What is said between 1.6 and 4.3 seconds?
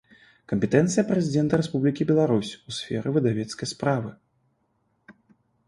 Рэспублiкi Беларусь у сферы выдавецкай справы